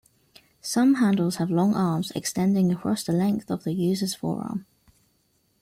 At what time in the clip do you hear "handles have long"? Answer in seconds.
0.95-1.75